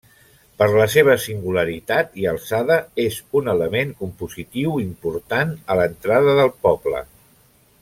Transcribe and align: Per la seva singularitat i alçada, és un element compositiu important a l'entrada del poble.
Per 0.59 0.67
la 0.75 0.85
seva 0.93 1.17
singularitat 1.25 2.17
i 2.21 2.25
alçada, 2.31 2.79
és 3.05 3.19
un 3.41 3.51
element 3.53 3.93
compositiu 4.01 4.81
important 4.87 5.53
a 5.75 5.79
l'entrada 5.83 6.35
del 6.43 6.55
poble. 6.69 7.05